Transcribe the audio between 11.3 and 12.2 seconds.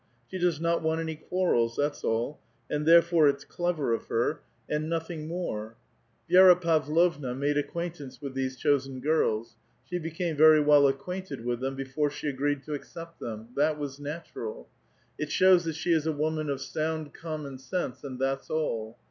with them before